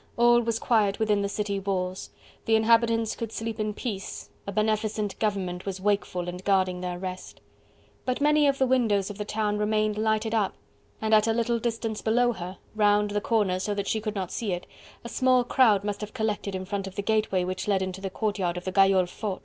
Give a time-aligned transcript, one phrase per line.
[0.17, 2.09] All was quiet within the city walls:
[2.45, 7.39] the inhabitants could sleep in peace, a beneficent government was wakeful and guarding their rest.
[8.03, 10.55] But many of the windows of the town remained lighted up,
[11.03, 14.31] and at a little distance below her, round the corner so that she could not
[14.31, 14.65] see it,
[15.03, 18.09] a small crowd must have collected in front of the gateway which led into the
[18.09, 19.39] courtyard of the Gayole Fort.